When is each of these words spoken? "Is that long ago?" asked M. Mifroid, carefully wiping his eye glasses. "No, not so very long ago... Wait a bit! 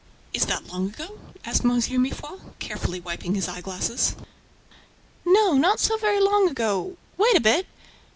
"Is 0.33 0.47
that 0.47 0.65
long 0.65 0.87
ago?" 0.87 1.19
asked 1.45 1.63
M. 1.63 1.77
Mifroid, 2.01 2.57
carefully 2.57 2.99
wiping 2.99 3.35
his 3.35 3.47
eye 3.47 3.61
glasses. 3.61 4.15
"No, 5.27 5.53
not 5.53 5.79
so 5.79 5.95
very 5.97 6.19
long 6.19 6.49
ago... 6.49 6.97
Wait 7.19 7.35
a 7.37 7.39
bit! 7.39 7.67